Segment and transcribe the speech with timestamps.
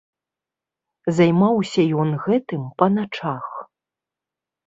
[1.17, 3.45] Займаўся ён гэтым па начах.